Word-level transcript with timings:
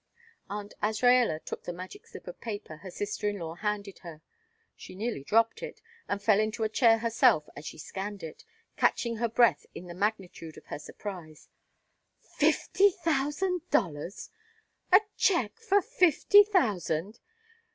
Aunt 0.49 0.73
Azraella 0.81 1.39
took 1.45 1.63
the 1.65 1.71
magic 1.71 2.07
slip 2.07 2.25
of 2.25 2.41
paper 2.41 2.77
her 2.77 2.89
sister 2.89 3.29
in 3.29 3.37
law 3.37 3.53
handed 3.53 3.99
her. 3.99 4.23
She 4.75 4.95
nearly 4.95 5.23
dropped 5.23 5.61
it, 5.61 5.79
and 6.09 6.19
fell 6.19 6.39
into 6.39 6.63
a 6.63 6.69
chair 6.69 6.97
herself 6.97 7.47
as 7.55 7.67
she 7.67 7.77
scanned 7.77 8.23
it, 8.23 8.43
catching 8.75 9.17
her 9.17 9.29
breath 9.29 9.67
in 9.75 9.85
the 9.85 9.93
magnitude 9.93 10.57
of 10.57 10.65
her 10.65 10.79
surprise. 10.79 11.49
"Fifty 12.19 12.89
thousand 12.89 13.61
dollars! 13.69 14.31
A 14.91 15.01
check 15.17 15.59
for 15.59 15.83
fifty 15.83 16.43
thousand! 16.43 17.19